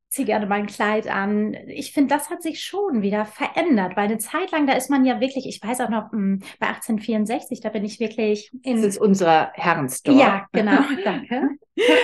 ziehe 0.09 0.25
gerne 0.25 0.45
mein 0.45 0.67
Kleid 0.67 1.07
an. 1.07 1.53
Ich 1.67 1.91
finde, 1.91 2.15
das 2.15 2.29
hat 2.29 2.41
sich 2.41 2.63
schon 2.63 3.01
wieder 3.01 3.25
verändert, 3.25 3.97
weil 3.97 4.05
eine 4.05 4.17
Zeit 4.17 4.51
lang, 4.51 4.65
da 4.65 4.73
ist 4.73 4.89
man 4.89 5.05
ja 5.05 5.19
wirklich, 5.19 5.47
ich 5.47 5.61
weiß 5.61 5.81
auch 5.81 5.89
noch, 5.89 6.11
mm, 6.11 6.39
bei 6.59 6.67
1864, 6.67 7.59
da 7.61 7.69
bin 7.69 7.83
ich 7.83 7.99
wirklich 7.99 8.51
in. 8.63 8.77
Das 8.77 8.85
ist 8.85 8.97
unser 8.97 9.51
Herrenstore. 9.53 10.17
Ja, 10.17 10.47
genau, 10.53 10.81
danke. 11.03 11.49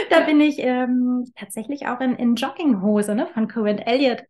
da 0.10 0.20
bin 0.22 0.42
ich 0.42 0.60
ähm, 0.60 1.26
tatsächlich 1.36 1.88
auch 1.88 2.02
in, 2.02 2.16
in 2.16 2.36
Jogginghose 2.36 3.16
ne, 3.16 3.28
von 3.34 3.48
Corinne 3.48 3.86
Elliott 3.86 4.24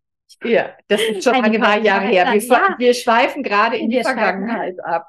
ja, 0.43 0.71
das 0.87 1.01
ist 1.01 1.23
schon 1.23 1.35
ein 1.35 1.61
paar 1.61 1.79
Jahre 1.79 2.05
her. 2.05 2.25
Wir, 2.31 2.41
ja. 2.41 2.75
wir 2.77 2.93
schweifen 2.93 3.43
gerade 3.43 3.77
in 3.77 3.89
wir 3.89 3.99
die 3.99 4.03
Vergangenheit 4.03 4.83
ab. 4.83 5.07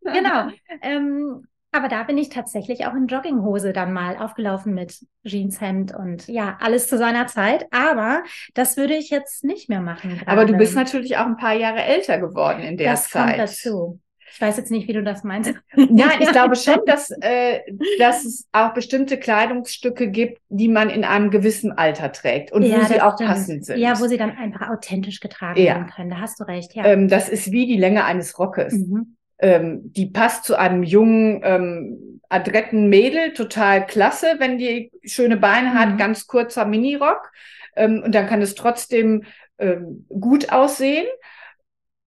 genau. 0.00 0.48
Ähm, 0.82 1.46
aber 1.72 1.88
da 1.88 2.02
bin 2.02 2.18
ich 2.18 2.28
tatsächlich 2.28 2.86
auch 2.86 2.94
in 2.94 3.06
Jogginghose 3.06 3.72
dann 3.72 3.94
mal 3.94 4.18
aufgelaufen 4.18 4.74
mit 4.74 5.06
Jeanshemd 5.24 5.94
und 5.94 6.28
ja, 6.28 6.58
alles 6.60 6.86
zu 6.86 6.98
seiner 6.98 7.26
Zeit. 7.26 7.66
Aber 7.70 8.22
das 8.52 8.76
würde 8.76 8.94
ich 8.94 9.08
jetzt 9.08 9.42
nicht 9.42 9.70
mehr 9.70 9.80
machen. 9.80 10.18
Gerade. 10.18 10.28
Aber 10.28 10.44
du 10.44 10.54
bist 10.54 10.74
natürlich 10.74 11.16
auch 11.16 11.24
ein 11.24 11.38
paar 11.38 11.54
Jahre 11.54 11.82
älter 11.82 12.18
geworden 12.18 12.62
in 12.62 12.76
der 12.76 12.92
das 12.92 13.08
Zeit. 13.08 13.38
Das 13.38 13.62
kommt 13.62 13.78
dazu. 13.78 14.00
Ich 14.34 14.40
weiß 14.40 14.56
jetzt 14.56 14.70
nicht, 14.70 14.88
wie 14.88 14.92
du 14.92 15.02
das 15.02 15.24
meinst. 15.24 15.54
Nein, 15.74 16.20
ich 16.20 16.30
glaube 16.30 16.56
schon, 16.56 16.80
dass, 16.86 17.10
äh, 17.20 17.60
dass 17.98 18.24
es 18.24 18.48
auch 18.52 18.74
bestimmte 18.74 19.18
Kleidungsstücke 19.18 20.08
gibt, 20.08 20.40
die 20.48 20.68
man 20.68 20.90
in 20.90 21.04
einem 21.04 21.30
gewissen 21.30 21.72
Alter 21.72 22.12
trägt 22.12 22.52
und 22.52 22.62
ja, 22.62 22.80
wo 22.80 22.84
sie 22.84 23.00
auch 23.00 23.14
stimmt. 23.14 23.30
passend 23.30 23.64
sind. 23.66 23.78
Ja, 23.78 23.98
wo 23.98 24.06
sie 24.06 24.16
dann 24.16 24.36
einfach 24.36 24.70
authentisch 24.70 25.20
getragen 25.20 25.58
ja. 25.58 25.74
werden 25.74 25.86
können. 25.86 26.10
Da 26.10 26.20
hast 26.20 26.40
du 26.40 26.44
recht, 26.44 26.74
ja. 26.74 26.84
Ähm, 26.84 27.08
das 27.08 27.28
ist 27.28 27.50
wie 27.50 27.66
die 27.66 27.76
Länge 27.76 28.04
eines 28.04 28.38
Rockes. 28.38 28.74
Mhm. 28.74 29.16
Ähm, 29.42 29.92
die 29.92 30.06
passt 30.06 30.44
zu 30.44 30.56
einem 30.56 30.82
jungen, 30.82 31.40
ähm, 31.42 32.20
adretten 32.28 32.88
Mädel, 32.88 33.34
total 33.34 33.86
klasse, 33.86 34.36
wenn 34.38 34.56
die 34.56 34.90
schöne 35.04 35.36
Beine 35.36 35.74
hat, 35.74 35.90
mhm. 35.90 35.96
ganz 35.98 36.26
kurzer 36.26 36.64
Minirock. 36.64 37.30
Ähm, 37.76 38.02
und 38.02 38.14
dann 38.14 38.26
kann 38.26 38.40
es 38.40 38.54
trotzdem 38.54 39.24
ähm, 39.58 40.06
gut 40.08 40.50
aussehen. 40.50 41.06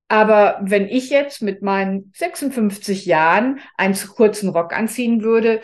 Aber 0.07 0.59
wenn 0.61 0.87
ich 0.87 1.09
jetzt 1.09 1.41
mit 1.41 1.61
meinen 1.61 2.11
56 2.15 3.05
Jahren 3.05 3.59
einen 3.75 3.95
zu 3.95 4.07
kurzen 4.07 4.49
Rock 4.49 4.73
anziehen 4.73 5.23
würde, 5.23 5.61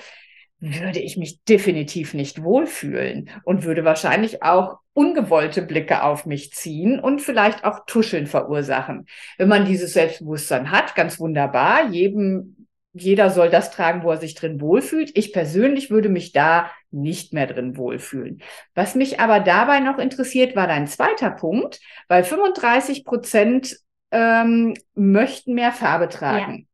würde 0.59 0.99
ich 0.99 1.17
mich 1.17 1.43
definitiv 1.43 2.13
nicht 2.13 2.43
wohlfühlen 2.43 3.29
und 3.43 3.63
würde 3.63 3.83
wahrscheinlich 3.83 4.43
auch 4.43 4.80
ungewollte 4.93 5.61
Blicke 5.61 6.03
auf 6.03 6.25
mich 6.25 6.51
ziehen 6.53 6.99
und 6.99 7.21
vielleicht 7.21 7.63
auch 7.63 7.85
Tuscheln 7.85 8.27
verursachen. 8.27 9.05
Wenn 9.37 9.47
man 9.47 9.65
dieses 9.65 9.93
Selbstbewusstsein 9.93 10.71
hat, 10.71 10.95
ganz 10.95 11.19
wunderbar. 11.19 11.89
Jedem, 11.89 12.67
jeder 12.93 13.29
soll 13.29 13.49
das 13.49 13.71
tragen, 13.71 14.03
wo 14.03 14.11
er 14.11 14.17
sich 14.17 14.35
drin 14.35 14.59
wohlfühlt. 14.59 15.17
Ich 15.17 15.31
persönlich 15.31 15.89
würde 15.89 16.09
mich 16.09 16.33
da 16.33 16.69
nicht 16.91 17.31
mehr 17.31 17.47
drin 17.47 17.77
wohlfühlen. 17.77 18.41
Was 18.75 18.95
mich 18.95 19.19
aber 19.19 19.39
dabei 19.39 19.79
noch 19.79 19.97
interessiert, 19.97 20.55
war 20.55 20.67
dein 20.67 20.87
zweiter 20.87 21.31
Punkt, 21.31 21.79
weil 22.09 22.25
35 22.25 23.05
Prozent 23.05 23.77
ähm, 24.11 24.73
möchten 24.93 25.53
mehr 25.53 25.71
Farbe 25.71 26.09
tragen. 26.09 26.57
Ja. 26.57 26.65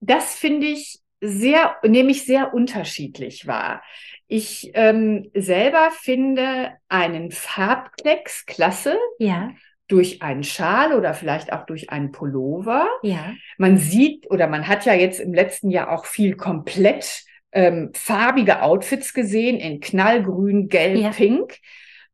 Das 0.00 0.34
finde 0.34 0.66
ich 0.66 1.00
sehr, 1.22 1.76
nämlich 1.82 2.26
sehr 2.26 2.52
unterschiedlich 2.52 3.46
wahr. 3.46 3.82
Ich 4.28 4.72
ähm, 4.74 5.30
selber 5.34 5.90
finde 5.92 6.72
einen 6.88 7.30
Farbklecks 7.30 8.46
klasse. 8.46 8.98
Ja. 9.18 9.50
Durch 9.88 10.20
einen 10.20 10.42
Schal 10.42 10.94
oder 10.94 11.14
vielleicht 11.14 11.52
auch 11.52 11.64
durch 11.64 11.90
einen 11.90 12.10
Pullover. 12.10 12.88
Ja. 13.02 13.34
Man 13.56 13.76
sieht 13.76 14.28
oder 14.30 14.48
man 14.48 14.66
hat 14.66 14.84
ja 14.84 14.94
jetzt 14.94 15.20
im 15.20 15.32
letzten 15.32 15.70
Jahr 15.70 15.92
auch 15.92 16.06
viel 16.06 16.36
komplett 16.36 17.24
ähm, 17.52 17.90
farbige 17.94 18.62
Outfits 18.62 19.14
gesehen 19.14 19.58
in 19.58 19.78
Knallgrün, 19.78 20.68
Gelb, 20.68 20.98
ja. 20.98 21.10
Pink. 21.10 21.58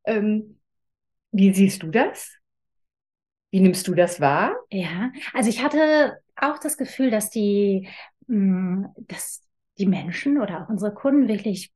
Ähm, 0.05 0.59
wie 1.31 1.55
siehst 1.55 1.83
du 1.83 1.89
das? 1.89 2.37
Wie 3.51 3.61
nimmst 3.61 3.89
du 3.89 3.95
das 3.95 4.21
wahr? 4.21 4.55
Ja, 4.71 5.11
also 5.33 5.49
ich 5.49 5.63
hatte 5.63 6.19
auch 6.37 6.59
das 6.59 6.77
Gefühl, 6.77 7.11
dass 7.11 7.31
die, 7.31 7.89
mm, 8.27 8.85
dass 8.97 9.43
die 9.79 9.87
Menschen 9.87 10.41
oder 10.41 10.63
auch 10.63 10.69
unsere 10.69 10.93
Kunden 10.93 11.29
wirklich 11.29 11.73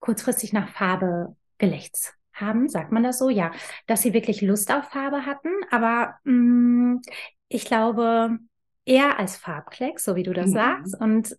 kurzfristig 0.00 0.52
nach 0.52 0.68
Farbe 0.68 1.36
gelächzt 1.58 2.14
haben, 2.32 2.68
sagt 2.68 2.92
man 2.92 3.02
das 3.02 3.18
so? 3.18 3.28
Ja, 3.28 3.50
dass 3.86 4.02
sie 4.02 4.14
wirklich 4.14 4.40
Lust 4.40 4.72
auf 4.72 4.84
Farbe 4.86 5.26
hatten, 5.26 5.50
aber 5.70 6.14
mh, 6.24 6.32
mm, 6.32 7.02
ich 7.48 7.64
glaube 7.64 8.38
eher 8.84 9.18
als 9.18 9.36
Farbklecks, 9.36 10.04
so 10.04 10.16
wie 10.16 10.22
du 10.22 10.32
das 10.32 10.48
mhm. 10.48 10.54
sagst, 10.54 11.00
und 11.00 11.36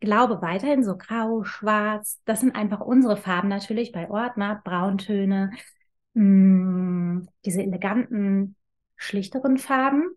glaube 0.00 0.42
weiterhin 0.42 0.84
so 0.84 0.96
grau, 0.96 1.44
schwarz, 1.44 2.20
das 2.24 2.40
sind 2.40 2.54
einfach 2.54 2.80
unsere 2.80 3.16
Farben 3.16 3.48
natürlich 3.48 3.92
bei 3.92 4.10
Ordner, 4.10 4.60
Brauntöne, 4.64 5.52
mh, 6.14 6.22
mm, 6.24 7.28
diese 7.44 7.62
eleganten 7.62 8.56
schlichteren 8.96 9.58
Farben. 9.58 10.14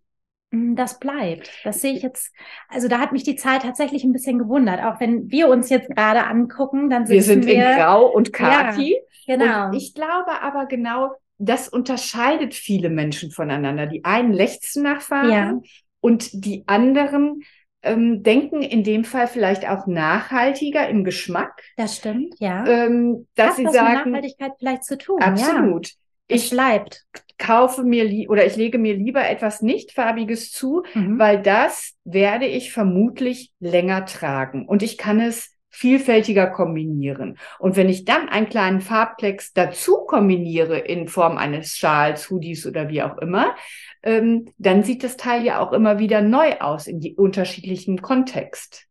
Mm, 0.52 0.76
das 0.76 1.00
bleibt. 1.00 1.50
Das 1.64 1.82
sehe 1.82 1.94
ich 1.94 2.04
jetzt. 2.04 2.34
Also 2.70 2.88
da 2.88 3.00
hat 3.00 3.12
mich 3.12 3.24
die 3.24 3.36
Zahl 3.36 3.60
tatsächlich 3.60 4.04
ein 4.04 4.14
bisschen 4.14 4.38
gewundert. 4.38 4.84
Auch 4.84 5.00
wenn 5.00 5.32
wir 5.32 5.48
uns 5.48 5.70
jetzt 5.70 5.90
gerade 5.90 6.26
angucken, 6.26 6.90
dann 6.90 7.08
wir 7.10 7.24
sind 7.24 7.46
wir 7.46 7.56
in 7.56 7.78
Grau 7.78 8.06
und 8.06 8.32
Khaki. 8.32 8.98
Ja, 9.26 9.36
genau. 9.38 9.66
Und 9.68 9.74
ich 9.74 9.94
glaube 9.94 10.42
aber 10.42 10.66
genau, 10.66 11.12
das 11.38 11.68
unterscheidet 11.68 12.54
viele 12.54 12.90
Menschen 12.90 13.32
voneinander. 13.32 13.88
Die 13.88 14.06
einen 14.06 14.34
lechzen 14.34 14.84
nach 14.84 15.02
Farben 15.02 15.32
ja. 15.32 15.60
und 16.00 16.46
die 16.46 16.64
anderen 16.68 17.42
ähm, 17.84 18.22
denken 18.22 18.62
in 18.62 18.84
dem 18.84 19.04
Fall 19.04 19.28
vielleicht 19.28 19.68
auch 19.68 19.88
nachhaltiger 19.88 20.88
im 20.88 21.04
Geschmack. 21.04 21.64
Das 21.78 21.98
stimmt, 21.98 22.36
ja. 22.40 22.66
Ähm, 22.68 23.28
dass 23.36 23.52
Hat 23.52 23.56
sie 23.56 23.66
was 23.66 23.74
sagen, 23.74 23.88
mit 23.88 24.06
Nachhaltigkeit 24.06 24.52
vielleicht 24.60 24.84
zu 24.84 24.98
tun. 24.98 25.22
Absolut. 25.22 25.88
Ja. 25.88 25.94
Ich 26.32 26.50
bleibt. 26.50 27.06
kaufe 27.38 27.84
mir 27.84 28.30
oder 28.30 28.46
ich 28.46 28.56
lege 28.56 28.78
mir 28.78 28.96
lieber 28.96 29.28
etwas 29.28 29.62
nicht 29.62 29.92
farbiges 29.92 30.52
zu, 30.52 30.84
mhm. 30.94 31.18
weil 31.18 31.42
das 31.42 31.94
werde 32.04 32.46
ich 32.46 32.72
vermutlich 32.72 33.52
länger 33.60 34.06
tragen 34.06 34.68
und 34.68 34.84
ich 34.84 34.98
kann 34.98 35.20
es 35.20 35.58
vielfältiger 35.72 36.48
kombinieren. 36.48 37.38
Und 37.58 37.78
wenn 37.78 37.90
ich 37.90 38.06
dann 38.06 38.30
einen 38.30 38.50
kleinen 38.50 38.82
Farbplex 38.82 39.54
dazu 39.54 40.06
kombiniere 40.06 40.78
in 40.78 41.08
Form 41.08 41.38
eines 41.38 41.78
Schals, 41.78 42.30
Hoodies 42.30 42.68
oder 42.68 42.90
wie 42.90 43.02
auch 43.02 43.18
immer, 43.18 43.56
ähm, 44.04 44.50
dann 44.58 44.84
sieht 44.84 45.04
das 45.04 45.16
Teil 45.16 45.44
ja 45.44 45.60
auch 45.60 45.72
immer 45.72 45.98
wieder 45.98 46.22
neu 46.22 46.60
aus 46.60 46.88
in 46.88 47.00
die 47.00 47.16
unterschiedlichen 47.16 48.02
Kontext. 48.02 48.91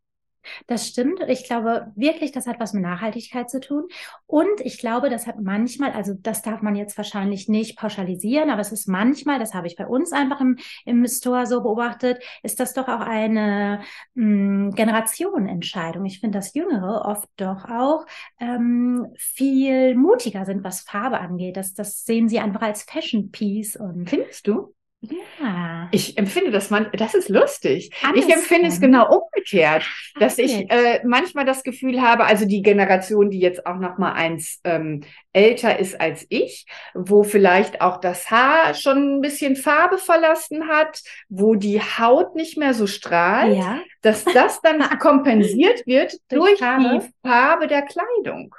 Das 0.66 0.86
stimmt. 0.86 1.20
Ich 1.28 1.44
glaube 1.44 1.92
wirklich, 1.96 2.32
das 2.32 2.46
hat 2.46 2.60
was 2.60 2.72
mit 2.72 2.82
Nachhaltigkeit 2.82 3.50
zu 3.50 3.60
tun. 3.60 3.88
Und 4.26 4.60
ich 4.60 4.78
glaube, 4.78 5.10
das 5.10 5.26
hat 5.26 5.40
manchmal, 5.40 5.92
also 5.92 6.14
das 6.14 6.42
darf 6.42 6.62
man 6.62 6.76
jetzt 6.76 6.96
wahrscheinlich 6.96 7.48
nicht 7.48 7.78
pauschalisieren, 7.78 8.50
aber 8.50 8.60
es 8.60 8.72
ist 8.72 8.88
manchmal, 8.88 9.38
das 9.38 9.54
habe 9.54 9.66
ich 9.66 9.76
bei 9.76 9.86
uns 9.86 10.12
einfach 10.12 10.40
im, 10.40 10.58
im 10.84 11.06
Store 11.06 11.46
so 11.46 11.62
beobachtet, 11.62 12.22
ist 12.42 12.60
das 12.60 12.74
doch 12.74 12.88
auch 12.88 13.00
eine 13.00 13.80
mh, 14.14 14.24
hm, 14.24 14.70
Generationenentscheidung. 14.74 16.04
Ich 16.04 16.20
finde, 16.20 16.38
dass 16.38 16.54
Jüngere 16.54 17.04
oft 17.04 17.28
doch 17.36 17.64
auch 17.68 18.06
ähm, 18.38 19.06
viel 19.16 19.94
mutiger 19.94 20.44
sind, 20.44 20.64
was 20.64 20.80
Farbe 20.80 21.20
angeht. 21.20 21.56
Das, 21.56 21.74
das 21.74 22.04
sehen 22.04 22.28
sie 22.28 22.38
einfach 22.38 22.62
als 22.62 22.82
Fashion 22.82 23.30
Piece. 23.30 23.76
Und 23.76 24.08
Findest 24.08 24.46
du? 24.46 24.74
Ja. 25.02 25.88
Ich 25.92 26.18
empfinde 26.18 26.50
das 26.50 26.68
man, 26.68 26.90
das 26.92 27.14
ist 27.14 27.30
lustig. 27.30 27.90
Alles 28.02 28.26
ich 28.26 28.34
empfinde 28.34 28.68
es 28.68 28.80
genau 28.80 29.08
umgekehrt, 29.10 29.84
dass 30.18 30.36
ich 30.36 30.70
äh, 30.70 31.00
manchmal 31.06 31.46
das 31.46 31.62
Gefühl 31.62 32.02
habe, 32.02 32.24
also 32.24 32.44
die 32.44 32.60
Generation, 32.60 33.30
die 33.30 33.40
jetzt 33.40 33.64
auch 33.64 33.76
noch 33.76 33.96
mal 33.96 34.12
eins 34.12 34.60
ähm, 34.64 35.02
älter 35.32 35.78
ist 35.78 35.98
als 35.98 36.26
ich, 36.28 36.66
wo 36.92 37.22
vielleicht 37.22 37.80
auch 37.80 37.96
das 37.96 38.30
Haar 38.30 38.74
schon 38.74 39.16
ein 39.16 39.20
bisschen 39.22 39.56
Farbe 39.56 39.96
verlassen 39.96 40.68
hat, 40.68 41.02
wo 41.30 41.54
die 41.54 41.80
Haut 41.80 42.36
nicht 42.36 42.58
mehr 42.58 42.74
so 42.74 42.86
strahlt, 42.86 43.56
ja. 43.56 43.80
dass 44.02 44.24
das 44.24 44.60
dann 44.60 44.80
kompensiert 44.98 45.86
wird 45.86 46.12
durch, 46.28 46.58
durch 46.58 46.58
die 46.58 47.08
Farbe 47.26 47.68
der 47.68 47.82
Kleidung. 47.82 48.54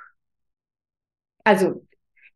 Also 1.43 1.85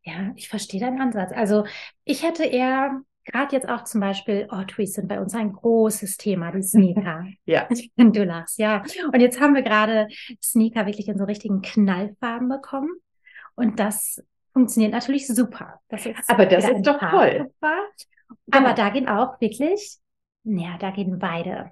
Ja, 0.04 0.32
ich 0.36 0.48
verstehe 0.48 0.80
deinen 0.80 1.02
Ansatz. 1.02 1.32
Also 1.34 1.66
ich 2.04 2.22
hätte 2.22 2.44
eher 2.44 3.02
gerade 3.26 3.56
jetzt 3.56 3.68
auch 3.68 3.84
zum 3.84 4.02
Beispiel, 4.02 4.48
oh, 4.52 4.64
Tweets 4.64 4.94
sind 4.94 5.08
bei 5.08 5.20
uns 5.20 5.34
ein 5.34 5.54
großes 5.54 6.18
Thema, 6.18 6.52
die 6.52 6.64
Sneaker. 6.64 7.26
ja. 7.46 7.68
Du 7.98 8.24
lachst, 8.24 8.60
ja. 8.60 8.84
Und 9.12 9.20
jetzt 9.20 9.42
haben 9.42 9.56
wir 9.56 9.62
gerade 9.62 10.08
Sneaker 10.42 10.86
wirklich 10.86 11.08
in 11.08 11.18
so 11.18 11.26
richtigen 11.26 11.62
Knallfarben 11.62 12.50
bekommen. 12.50 12.90
Und 13.56 13.80
das 13.80 14.24
funktioniert 14.54 14.94
natürlich 14.94 15.28
super. 15.28 15.80
Das 15.90 16.08
Aber 16.28 16.46
das 16.46 16.70
ist 16.70 16.86
doch 16.86 17.00
toll. 17.00 17.52
Aber 18.52 18.74
da 18.74 18.90
gehen 18.90 19.08
auch 19.08 19.40
wirklich, 19.42 19.98
ja, 20.44 20.78
da 20.80 20.92
gehen 20.92 21.20
beide 21.20 21.72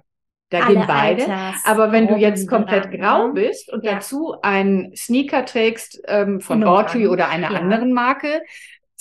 da 0.54 0.66
gehen 0.66 0.84
beide. 0.86 1.26
Aber 1.64 1.92
wenn 1.92 2.06
du 2.06 2.16
jetzt 2.16 2.48
komplett 2.48 2.90
grau 2.92 3.32
bist 3.32 3.72
und 3.72 3.84
ja. 3.84 3.94
dazu 3.94 4.36
einen 4.42 4.94
Sneaker 4.96 5.44
trägst 5.44 6.00
ähm, 6.06 6.40
von 6.40 6.64
Autry 6.64 7.08
oder 7.08 7.28
einer 7.28 7.50
ja. 7.50 7.58
anderen 7.58 7.92
Marke, 7.92 8.42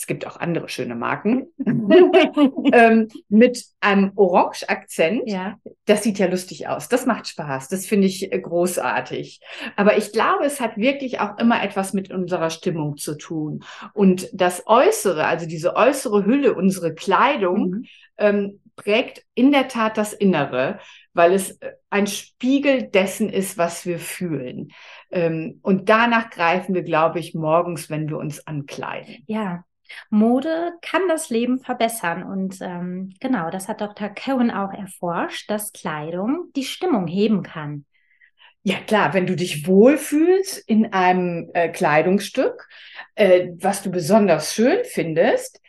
es 0.04 0.08
gibt 0.08 0.28
auch 0.28 0.36
andere 0.36 0.68
schöne 0.68 0.96
Marken, 0.96 1.48
ähm, 2.74 3.08
mit 3.30 3.64
einem 3.80 4.12
Orange-Akzent, 4.18 5.22
ja. 5.28 5.58
das 5.86 6.04
sieht 6.04 6.20
ja 6.20 6.28
lustig 6.28 6.68
aus. 6.68 6.90
Das 6.90 7.06
macht 7.06 7.26
Spaß. 7.30 7.70
Das 7.70 7.86
finde 7.86 8.08
ich 8.08 8.30
äh, 8.30 8.38
großartig. 8.38 9.40
Aber 9.78 9.96
ich 9.96 10.12
glaube, 10.12 10.44
es 10.44 10.60
hat 10.60 10.76
wirklich 10.76 11.22
auch 11.22 11.38
immer 11.38 11.64
etwas 11.64 11.94
mit 11.94 12.12
unserer 12.12 12.50
Stimmung 12.50 12.98
zu 12.98 13.16
tun. 13.16 13.64
Und 13.94 14.28
das 14.34 14.64
Äußere, 14.68 15.24
also 15.26 15.46
diese 15.46 15.78
äußere 15.78 16.26
Hülle, 16.26 16.54
unsere 16.54 16.94
Kleidung, 16.94 17.70
mhm. 17.70 17.86
ähm, 18.18 18.60
prägt 18.76 19.24
in 19.36 19.54
der 19.54 19.70
Tat 19.70 19.98
das 19.98 20.12
Innere 20.12 20.80
weil 21.14 21.34
es 21.34 21.52
äh, 21.62 21.74
ein 21.90 22.08
Spiegel 22.08 22.84
dessen 22.84 23.30
ist, 23.30 23.58
was 23.58 23.86
wir 23.86 24.00
fühlen. 24.00 24.72
Ähm, 25.12 25.60
und 25.62 25.90
danach 25.90 26.30
greifen 26.30 26.76
wir, 26.76 26.84
glaube 26.84 27.20
ich, 27.20 27.34
morgens, 27.34 27.90
wenn 27.90 28.10
wir 28.10 28.18
uns 28.18 28.46
ankleiden. 28.48 29.24
Ja, 29.28 29.64
Mode 30.10 30.74
kann 30.82 31.08
das 31.08 31.30
Leben 31.30 31.60
verbessern. 31.60 32.24
Und 32.24 32.60
ähm, 32.62 33.14
genau, 33.20 33.50
das 33.50 33.68
hat 33.68 33.82
Dr. 33.82 34.10
Cohen 34.10 34.52
auch 34.52 34.74
erforscht, 34.74 35.50
dass 35.50 35.74
Kleidung 35.74 36.52
die 36.56 36.64
Stimmung 36.64 37.08
heben 37.08 37.44
kann. 37.44 37.86
Ja 38.64 38.78
klar, 38.78 39.14
wenn 39.14 39.28
du 39.28 39.36
dich 39.36 39.68
wohlfühlst 39.68 40.58
in 40.70 40.94
einem 40.94 41.50
äh, 41.54 41.68
Kleidungsstück, 41.68 42.70
äh, 43.16 43.50
was 43.58 43.84
du 43.84 43.92
besonders 43.92 44.54
schön 44.54 44.80
findest, 44.86 45.60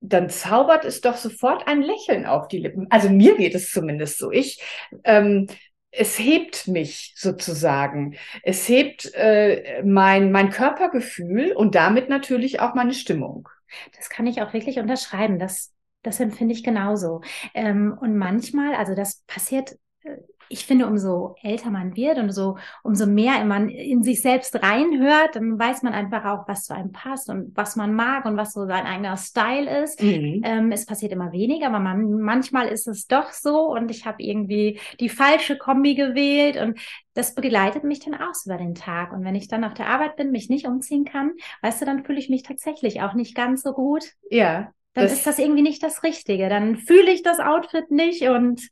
dann 0.00 0.30
zaubert 0.30 0.84
es 0.84 1.00
doch 1.00 1.16
sofort 1.16 1.66
ein 1.66 1.82
Lächeln 1.82 2.24
auf 2.24 2.48
die 2.48 2.58
Lippen. 2.58 2.86
Also 2.90 3.10
mir 3.10 3.36
geht 3.36 3.54
es 3.54 3.70
zumindest 3.70 4.18
so. 4.18 4.30
Ich, 4.30 4.62
ähm, 5.04 5.48
es 5.90 6.18
hebt 6.18 6.68
mich 6.68 7.14
sozusagen. 7.16 8.16
Es 8.42 8.68
hebt 8.68 9.12
äh, 9.14 9.82
mein, 9.84 10.30
mein 10.32 10.50
Körpergefühl 10.50 11.52
und 11.52 11.74
damit 11.74 12.08
natürlich 12.08 12.60
auch 12.60 12.74
meine 12.74 12.94
Stimmung. 12.94 13.48
Das 13.96 14.08
kann 14.08 14.26
ich 14.26 14.42
auch 14.42 14.52
wirklich 14.52 14.78
unterschreiben. 14.78 15.38
Das, 15.38 15.72
das 16.02 16.20
empfinde 16.20 16.54
ich 16.54 16.62
genauso. 16.62 17.22
Ähm, 17.54 17.96
und 18.00 18.16
manchmal, 18.16 18.74
also 18.74 18.94
das 18.94 19.22
passiert 19.26 19.76
äh, 20.04 20.16
ich 20.48 20.66
finde, 20.66 20.86
umso 20.86 21.34
älter 21.42 21.70
man 21.70 21.96
wird 21.96 22.18
und 22.18 22.30
so, 22.30 22.56
umso 22.82 23.06
mehr 23.06 23.44
man 23.44 23.68
in 23.68 24.02
sich 24.02 24.22
selbst 24.22 24.54
reinhört, 24.62 25.36
dann 25.36 25.58
weiß 25.58 25.82
man 25.82 25.92
einfach 25.92 26.24
auch, 26.24 26.48
was 26.48 26.64
zu 26.64 26.74
einem 26.74 26.92
passt 26.92 27.28
und 27.30 27.56
was 27.56 27.76
man 27.76 27.94
mag 27.94 28.24
und 28.24 28.36
was 28.36 28.52
so 28.52 28.66
sein 28.66 28.86
eigener 28.86 29.16
Style 29.16 29.82
ist. 29.82 30.02
Mhm. 30.02 30.42
Ähm, 30.44 30.72
es 30.72 30.86
passiert 30.86 31.12
immer 31.12 31.32
weniger, 31.32 31.66
aber 31.66 31.80
man, 31.80 32.20
manchmal 32.20 32.68
ist 32.68 32.88
es 32.88 33.06
doch 33.06 33.32
so 33.32 33.72
und 33.72 33.90
ich 33.90 34.06
habe 34.06 34.22
irgendwie 34.22 34.80
die 35.00 35.08
falsche 35.08 35.58
Kombi 35.58 35.94
gewählt 35.94 36.56
und 36.56 36.78
das 37.14 37.34
begleitet 37.34 37.84
mich 37.84 38.00
dann 38.00 38.14
auch 38.14 38.32
über 38.44 38.56
den 38.56 38.74
Tag. 38.74 39.12
Und 39.12 39.24
wenn 39.24 39.34
ich 39.34 39.48
dann 39.48 39.64
auf 39.64 39.74
der 39.74 39.88
Arbeit 39.88 40.16
bin, 40.16 40.30
mich 40.30 40.48
nicht 40.48 40.66
umziehen 40.66 41.04
kann, 41.04 41.32
weißt 41.62 41.80
du, 41.80 41.86
dann 41.86 42.04
fühle 42.04 42.18
ich 42.18 42.28
mich 42.28 42.42
tatsächlich 42.42 43.02
auch 43.02 43.14
nicht 43.14 43.34
ganz 43.34 43.62
so 43.62 43.72
gut. 43.72 44.04
Ja 44.30 44.72
dann 44.94 45.04
das, 45.04 45.12
ist 45.12 45.26
das 45.26 45.38
irgendwie 45.38 45.62
nicht 45.62 45.82
das 45.82 46.02
Richtige. 46.02 46.48
Dann 46.48 46.76
fühle 46.76 47.10
ich 47.12 47.22
das 47.22 47.40
Outfit 47.40 47.90
nicht 47.90 48.22
und. 48.22 48.68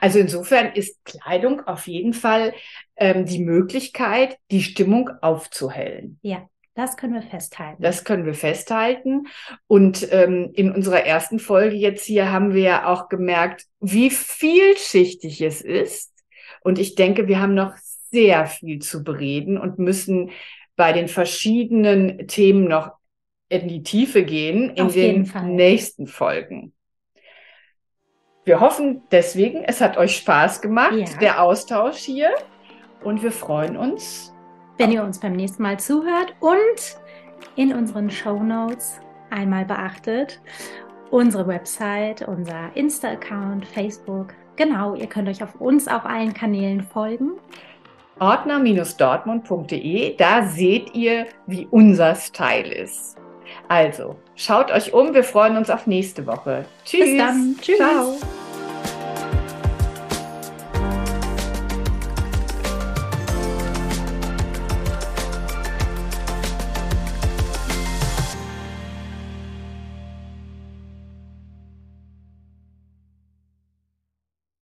Also 0.00 0.18
insofern 0.18 0.72
ist 0.72 1.04
Kleidung 1.04 1.60
auf 1.66 1.86
jeden 1.86 2.12
Fall 2.12 2.52
ähm, 2.96 3.24
die 3.24 3.38
Möglichkeit, 3.38 4.36
die 4.50 4.62
Stimmung 4.62 5.10
aufzuhellen. 5.20 6.18
Ja. 6.22 6.46
Das 6.74 6.96
können 6.96 7.14
wir 7.14 7.22
festhalten. 7.22 7.82
Das 7.82 8.04
können 8.04 8.24
wir 8.24 8.32
festhalten. 8.32 9.26
Und 9.66 10.06
ähm, 10.12 10.50
in 10.54 10.70
unserer 10.72 11.04
ersten 11.04 11.38
Folge 11.38 11.74
jetzt 11.76 12.06
hier 12.06 12.30
haben 12.30 12.54
wir 12.54 12.62
ja 12.62 12.86
auch 12.86 13.08
gemerkt, 13.08 13.66
wie 13.80 14.08
vielschichtig 14.08 15.42
es 15.42 15.60
ist. 15.60 16.14
Und 16.62 16.78
ich 16.78 16.94
denke, 16.94 17.26
wir 17.26 17.40
haben 17.40 17.54
noch 17.54 17.74
sehr 18.10 18.46
viel 18.46 18.78
zu 18.78 19.02
bereden 19.02 19.58
und 19.58 19.78
müssen 19.78 20.30
bei 20.76 20.92
den 20.92 21.08
verschiedenen 21.08 22.26
Themen 22.28 22.64
noch 22.64 22.92
in 23.50 23.68
die 23.68 23.82
Tiefe 23.82 24.24
gehen 24.24 24.70
in 24.70 24.86
Auf 24.86 24.94
den 24.94 25.30
nächsten 25.44 26.06
Folgen. 26.06 26.72
Wir 28.44 28.60
hoffen 28.60 29.02
deswegen, 29.10 29.62
es 29.64 29.82
hat 29.82 29.98
euch 29.98 30.16
Spaß 30.16 30.62
gemacht, 30.62 30.96
ja. 30.96 31.18
der 31.20 31.42
Austausch 31.42 31.98
hier. 31.98 32.30
Und 33.04 33.22
wir 33.22 33.32
freuen 33.32 33.76
uns, 33.76 34.32
wenn 34.78 34.90
ihr 34.92 35.04
uns 35.04 35.20
beim 35.20 35.34
nächsten 35.34 35.62
Mal 35.62 35.78
zuhört 35.78 36.34
und 36.40 36.98
in 37.56 37.74
unseren 37.74 38.10
Show 38.10 38.42
Notes 38.42 38.98
einmal 39.30 39.64
beachtet 39.64 40.40
unsere 41.10 41.46
Website, 41.46 42.26
unser 42.26 42.74
Insta-Account, 42.74 43.66
Facebook. 43.66 44.34
Genau, 44.56 44.94
ihr 44.94 45.06
könnt 45.06 45.28
euch 45.28 45.42
auf 45.42 45.60
uns 45.60 45.88
auf 45.88 46.04
allen 46.04 46.32
Kanälen 46.34 46.82
folgen. 46.82 47.32
Ordner-dortmund.de, 48.18 50.16
da 50.16 50.46
seht 50.46 50.94
ihr, 50.94 51.26
wie 51.46 51.66
unser 51.70 52.14
Style 52.14 52.72
ist. 52.72 53.19
Also, 53.70 54.16
schaut 54.34 54.72
euch 54.72 54.92
um. 54.92 55.14
Wir 55.14 55.22
freuen 55.22 55.56
uns 55.56 55.70
auf 55.70 55.86
nächste 55.86 56.26
Woche. 56.26 56.64
Tschüss. 56.84 57.04
Bis 57.04 57.18
dann. 57.18 57.56
Tschüss. 57.62 57.76
Ciao. 57.76 58.18